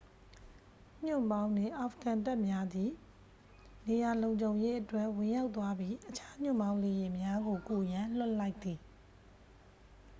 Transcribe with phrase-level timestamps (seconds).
[1.05, 2.91] ညွှန့်ပေါင်းနှင့် အာဖဂန်တပ်များသည်
[3.87, 8.79] နေရာလုံခြုံရေးအတွက် ဝင်ရောက်သွားပြီး အခြား ညွှန့်ပေါင်းလေယာဉ်များကို ကူရန် လွှတ်လိုက်သည်